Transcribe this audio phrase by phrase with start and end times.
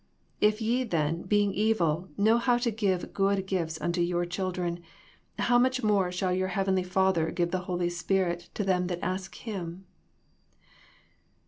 [0.39, 4.79] If ye then, being evil, know how to give good gifts unto your children,
[5.37, 9.35] how much more shall your heavenly Father give the Holy Spirit to them that ask
[9.35, 9.85] Him?